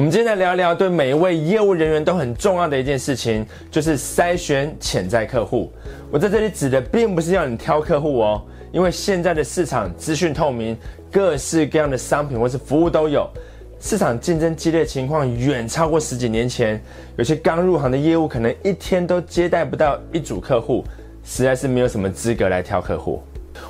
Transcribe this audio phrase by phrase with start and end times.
[0.00, 5.70] 我们今天来聊一聊对每一位业务人员都很重要的一件事情，就是筛选潜在客户。
[6.10, 8.42] 我在这里指的并不是要你挑客户哦，
[8.72, 10.74] 因为现在的市场资讯透明，
[11.12, 13.28] 各式各样的商品或是服务都有，
[13.78, 16.82] 市场竞争激烈情况远超过十几年前。
[17.18, 20.82] 有些刚入行的业务可能一天都接待不到一组客户，
[21.24, 23.22] 实在是没有什么资格来挑客户。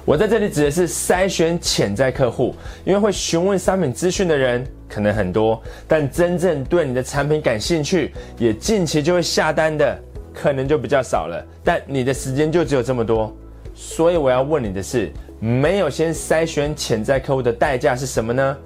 [0.04, 2.54] 我在这里指的是筛选潜在客户，
[2.84, 9.96] 因为会询问商品资讯的人可能很多，但真正对你的产品感兴趣，也近期就会下单的，
[10.34, 11.46] 可能就比较少了。
[11.62, 13.32] 但你的时间就只有这么多，
[13.72, 18.56] 所以我要问你的是，没有先筛选潜在客户的代价是什么呢？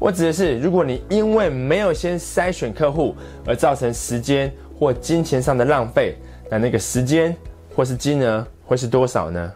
[0.00, 3.14] 我指的是，如果你因为没有先筛选客户
[3.46, 6.16] 而造成时间或金钱上的浪费，
[6.50, 7.36] 那那个时间
[7.76, 9.52] 或是金额会是多少呢？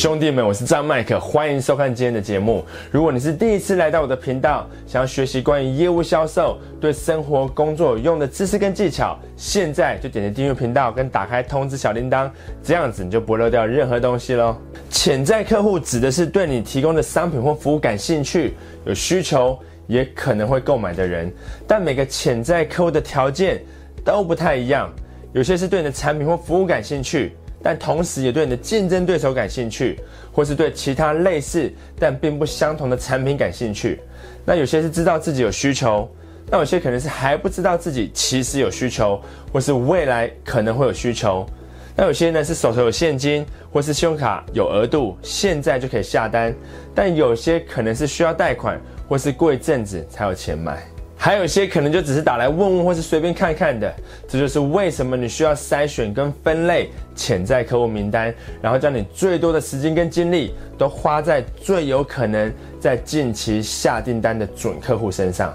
[0.00, 2.64] 兄弟们，我是张麦克，欢迎收看今天的节目。
[2.90, 12.30] 如果你是第一次来到我的频道，想要学习关于业务销售对生活工作有用的知识跟技巧，现在就点击订阅频道跟打开通知小铃铛，
[12.62, 14.56] 这样子你就不漏掉任何东西喽。
[14.88, 18.54] 潜在客户指的是对你提供的商品或服务感兴趣、
[18.86, 21.30] 有需求，也可能会购买的人。
[21.66, 23.62] 但每个潜在客户的条件
[24.02, 24.90] 都不太一样，
[25.34, 27.36] 有些是对你的产品或服务感兴趣。
[27.62, 29.98] 但同时也对你的竞争对手感兴趣，
[30.32, 34.00] 或是对其他类似但并不相同的产品感兴趣。
[34.44, 36.08] 那有些是知道自己有需求，
[36.50, 39.20] 那有些可能是还不知道自己其实有需求，
[39.52, 41.46] 或是未来可能会有需求。
[41.94, 46.54] 那有些呢是手头有现金，或是信用卡有额度，现在就可以下单。
[46.94, 50.82] 但有些可能是需要贷款，或是过一阵子才有钱买。
[51.22, 53.94] 还有些可能就只是打来问问，或是随便看看的，
[54.26, 65.54] 这就是为什么你需要筛选跟分类潜在客户名单，然后将你最多的时间跟精力都花在最有可能在近期下订单的准客户身上。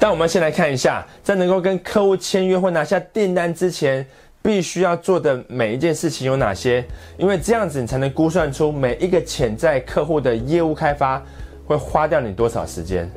[0.00, 4.04] 但我们先来看一下，在能够跟客户签约或拿下订单之前，
[4.42, 6.84] 必须要做的每一件事情有哪些？
[7.16, 11.22] 因为这样子你才能估算出每一个潜在客户的业务开发
[11.64, 13.08] 会花掉你多少时间。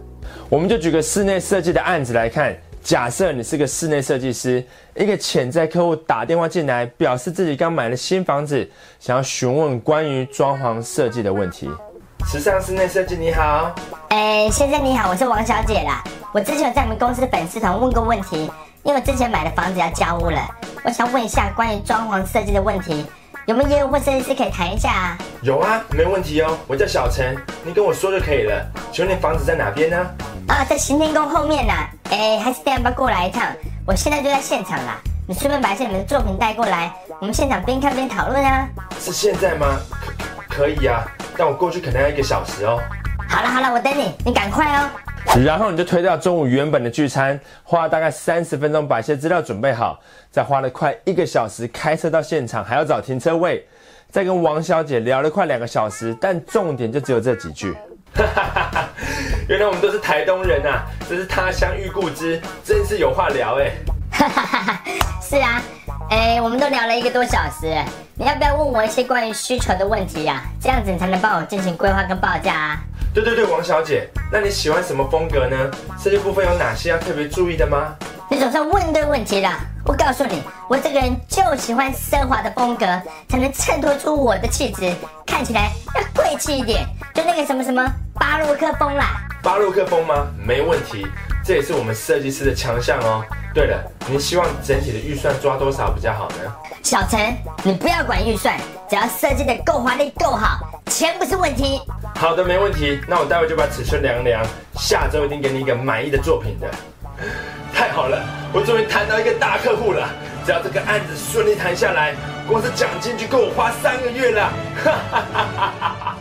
[0.51, 2.53] 我们就举个室内设计的案子来看。
[2.83, 4.61] 假设你是个室内设计师，
[4.95, 8.69] 一个潜在客户打电话进来，表示自己刚买了新房子，
[8.99, 11.69] 想要询问关于装潢设计的问题。
[12.27, 13.73] 时尚室内设计你好，
[14.09, 16.03] 哎，先生你好，我是王小姐啦。
[16.33, 18.51] 我之前有在你们公司的粉丝团问过问题，
[18.83, 20.45] 因为我之前买的房子要交屋了，
[20.83, 23.05] 我想问一下关于装潢设计的问题。
[23.47, 25.17] 有没有业务或设计师可以谈一下啊？
[25.41, 26.57] 有啊，没问题哦。
[26.67, 28.63] 我叫小陈，你跟我说就可以了。
[28.91, 29.97] 请问你房子在哪边呢？
[30.51, 31.73] 啊，在行天宫后面呢。
[32.09, 33.41] 哎，还是等下不过来一趟？
[33.87, 34.99] 我现在就在现场啦。
[35.25, 38.67] 你顺便把一些你们的作品带过来，我们现场边看边讨论啊。
[38.99, 39.79] 是现在吗？
[40.49, 42.81] 可可以啊，但我过去可能要一个小时哦。
[43.29, 44.89] 好了好了，我等你，你赶快哦。
[45.41, 49.97] 然后你就推掉中午原本的聚餐，花了大概三十分钟把一些资料准备好，
[50.29, 53.65] 再花了快一个小时开车到现场，还要找停车位，
[54.09, 57.73] 再跟王小姐聊了快两个小时，但重点就只有这几句。
[59.47, 63.71] 原来我们都是台东人啊，真是他乡遇故知，真是有话聊哎。
[65.21, 65.61] 是啊，
[66.09, 67.73] 哎，我们都聊了一个多小时，
[68.15, 70.43] 你要不要问我一些关于需求的问题呀？
[70.61, 72.79] 这样子你才能帮我进行规划跟报价啊。
[73.13, 75.71] 对对对，王小姐，那你喜欢什么风格呢？
[75.97, 77.95] 设计部分有哪些要特别注意的吗？
[78.31, 79.49] 你总算问对问题了。
[79.85, 82.85] 我告诉你，我这个人就喜欢奢华的风格，
[83.27, 86.85] 才能衬托出我的气质，看起来要贵气一点。
[87.13, 89.27] 就那个什么什么巴洛克风啦。
[89.43, 90.27] 巴洛克风吗？
[90.47, 91.05] 没问题，
[91.43, 93.21] 这也是我们设计师的强项哦。
[93.53, 96.55] 对了，您希望整体的预算抓多少比较好呢？
[96.83, 98.57] 小陈，你不要管预算，
[98.89, 101.81] 只要设计的够华丽够好，钱不是问题。
[102.15, 102.97] 好的，没问题。
[103.09, 104.41] 那我待会就把尺寸量量，
[104.75, 106.71] 下周一定给你一个满意的作品的。
[107.73, 108.23] 太好了，
[108.53, 110.09] 我终于谈到一个大客户了。
[110.45, 112.15] 只要这个案子顺利谈下来，
[112.47, 114.49] 光是奖金就够我花三个月了。
[114.83, 116.17] 哈哈哈哈哈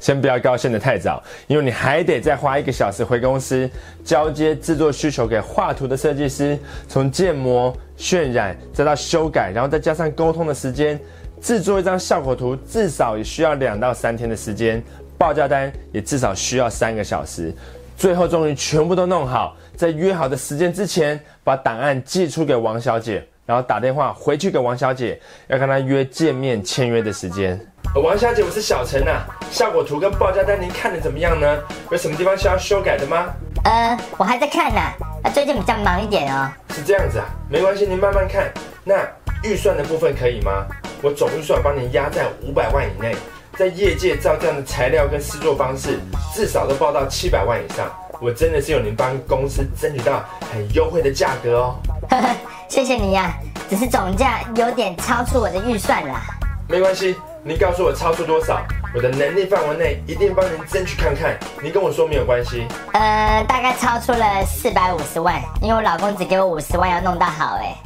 [0.00, 3.70] 先不要高兴的太早，因为你还得再花一个小时回公司
[4.04, 6.58] 交接制作需求给画图的设计师，
[6.88, 11.00] 从建模、渲染再到修改，然后再加上沟通的时间。
[11.40, 14.82] 制作一张效果图至少也需要两到三天的时间，
[15.16, 17.52] 报价单也至少需要三个小时。
[17.96, 27.58] 最后终于全部都弄好，在约好的时间之前，把档案寄出给王小姐，然后打电话回去给王小姐，要跟她约见面签约的时间。
[27.96, 31.58] 王小姐，我是小陈呐，效果图跟报价单您看的怎么样呢？
[31.90, 33.34] 有什么地方需要修改的吗？
[33.64, 34.80] 呃，我还在看呢，
[35.20, 36.48] 那最近比较忙一点哦。
[36.72, 38.52] 是这样子啊，没关系，您慢慢看。
[38.84, 38.94] 那
[39.42, 40.64] 预算的部分可以吗？
[41.02, 43.16] 我总预算帮您压在五百万以内，
[43.58, 45.98] 在业界照这样的材料跟制作方式，
[46.32, 47.92] 至少都报到七百万以上。
[48.22, 51.74] 我真的是有能帮公司争取到很优惠的价格哦。
[52.08, 52.28] 呵 呵
[52.68, 53.34] 谢谢你呀，
[53.68, 56.20] 只是总价有点超出我的预算啦。
[56.68, 58.62] 没关系，您告诉我超出多少，
[58.94, 61.36] 我的能力范围内一定帮您争取看看。
[61.60, 62.64] 您跟我说没有关系。
[62.92, 67.76] 呃，大概超出了四百五十万，因为我老公只给我五十万要弄到好哎。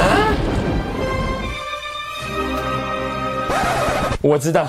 [0.00, 0.32] 啊？
[4.22, 4.66] 我知道。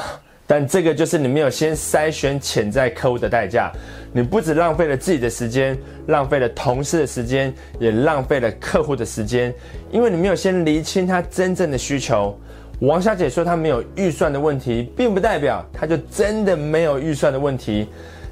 [0.56, 3.72] 但这个就是你没有先筛选潜在客户的代价，
[4.12, 9.52] 你不止浪费了自己的时间，浪费了同事的时间，也浪费了客户的时间，
[9.92, 12.40] 因为你没有先厘清他真正的需求。
[12.82, 17.88] 王小姐说她没有预算的问题，并不代表她就真的没有预算的问题，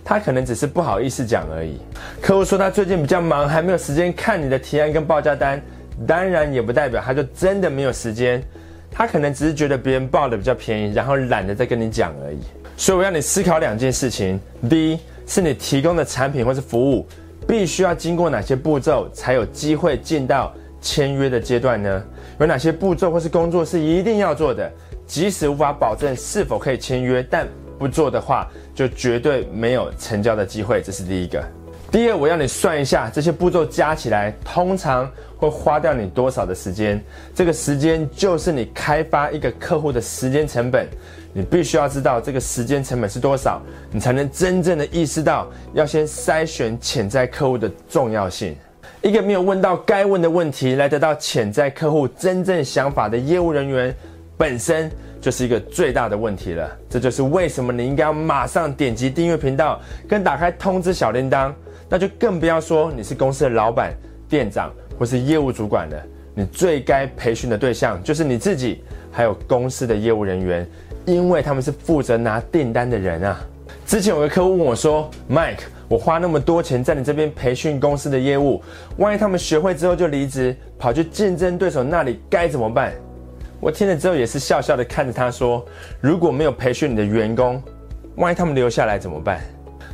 [0.06, 1.80] 她可能只是不好意思讲而已。
[2.22, 5.60] 客户说他最近比较忙，还没有时间看你的提案跟报价单，
[6.06, 8.44] 当然也不代表他就真的没有时间。
[8.92, 12.40] 他可能只是觉得别人报的比较便宜，然后懒得再跟你讲而已。
[12.76, 14.40] 所以我要你思考两件事情：
[14.70, 17.08] 第一，是你提供的产品或是服务，
[17.48, 22.04] 必须要经过哪些步骤才有机会进到签约的阶段呢？
[22.40, 24.72] 有哪些步骤或是工作是一定要做的？
[25.08, 27.48] 即使无法保证是否可以签约，但
[27.78, 30.82] 不做的话，就绝对没有成交的机会。
[30.82, 31.44] 这是第一个。
[31.92, 37.04] 第二，我要你算一下这些步骤加起来，通常会花掉你多少的时间？
[37.36, 40.88] 这个时间就是你开发一个客户的时间成本。
[41.34, 43.62] 你必须要知道这个时间成本是多少，
[43.92, 48.56] 你才能真正的意识到要先筛选潜在客户的重要性。
[49.02, 53.94] 一个没有问到该问的问题来得到潜在客户真正想法的业务人员，
[54.38, 54.90] 本身
[55.20, 56.72] 就是一个最大的问题了。
[56.90, 59.78] 这就是为什么你应该要马上点击订阅频道，
[60.08, 61.52] 跟打开通知小铃铛。
[61.92, 63.94] 那就更不要说你是公司的老板、
[64.30, 66.02] 店长或是业务主管了。
[66.34, 70.66] 你最该培训的对象就是你自己，还有公司的业务人员，
[71.06, 73.42] 因为他们是负责拿订单的人啊。
[73.86, 78.64] 之前有个客户问我说：“Mike，我花那么多钱在你这边培训公司的业务，
[78.96, 82.94] 万一他们学会之后就离职，跑去竞争对手那里该怎么办？”
[83.60, 85.66] 我听了之后也是笑笑的看着他说
[86.00, 87.62] ：“如果没有培训你的员工，
[88.16, 89.42] 万一他们留下来怎么办？”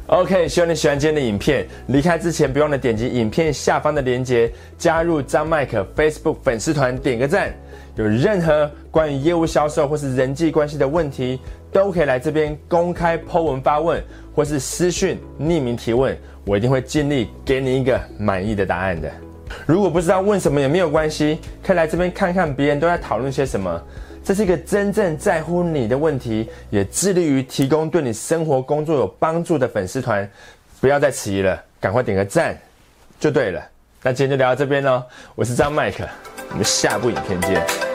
[0.07, 1.67] OK，希望你喜欢今天的影片。
[1.87, 7.53] 离开之前，别忘了点击影片下方的链接，加入张麦克 Facebook 粉丝团，点个赞。
[7.97, 11.41] 有任何关于业务销售或是人际关系的问题，
[11.73, 14.01] 都可以来这边公开 Po 文发问，
[14.33, 19.11] 或是私讯匿名提问，我一定会尽力给你一个满意的答案的。
[19.65, 23.83] 如果不知道问什么也没有关系，可以来这边看看别人都在讨论些什么。
[24.27, 30.29] 这是一个真正在乎你的问题，也致力于提供对你生活工作有帮助的粉丝团。
[30.81, 32.59] 不要再迟疑了，赶快点个赞
[33.21, 33.65] 就对了。
[34.03, 35.01] 那今天就聊到这边喽，
[35.33, 36.05] 我是张麦克，
[36.49, 37.86] 我们下部影片见。